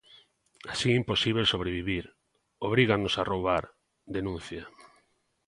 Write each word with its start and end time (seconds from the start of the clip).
Así 0.73 0.87
é 0.91 0.99
imposíbel 1.01 1.45
sobrevivir, 1.53 2.05
obrígannos 2.67 3.15
a 3.17 3.23
roubar, 3.31 3.63
denuncia. 4.15 4.63